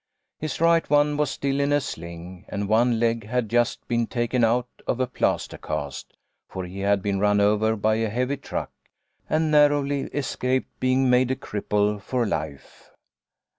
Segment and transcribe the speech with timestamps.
[0.39, 4.43] His right one was still in a sling, and one leg had just been taken
[4.43, 6.17] out of a plaster cast,
[6.49, 8.41] for he had been run over by a heavy LLOYD MAKES A DISCOVERY.
[8.41, 8.71] 2OJ truck,
[9.29, 12.89] and narrowly escaped being made a cripple for life.